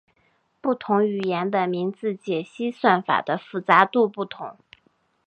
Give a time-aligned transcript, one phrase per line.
[0.61, 4.57] 不同语言的名字解析算法的复杂度不同。